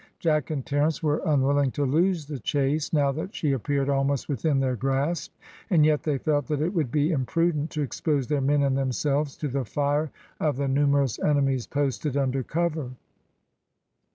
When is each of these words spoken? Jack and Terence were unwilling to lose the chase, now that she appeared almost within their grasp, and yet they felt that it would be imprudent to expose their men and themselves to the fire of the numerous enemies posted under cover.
Jack 0.17 0.49
and 0.49 0.65
Terence 0.65 1.03
were 1.03 1.21
unwilling 1.27 1.69
to 1.73 1.85
lose 1.85 2.25
the 2.25 2.39
chase, 2.39 2.91
now 2.91 3.11
that 3.11 3.35
she 3.35 3.51
appeared 3.51 3.87
almost 3.87 4.27
within 4.29 4.59
their 4.59 4.75
grasp, 4.75 5.31
and 5.69 5.85
yet 5.85 6.01
they 6.01 6.17
felt 6.17 6.47
that 6.47 6.59
it 6.59 6.73
would 6.73 6.89
be 6.91 7.11
imprudent 7.11 7.69
to 7.69 7.83
expose 7.83 8.25
their 8.25 8.41
men 8.41 8.63
and 8.63 8.75
themselves 8.75 9.37
to 9.37 9.47
the 9.47 9.63
fire 9.63 10.09
of 10.39 10.57
the 10.57 10.67
numerous 10.67 11.19
enemies 11.19 11.67
posted 11.67 12.17
under 12.17 12.41
cover. 12.41 12.89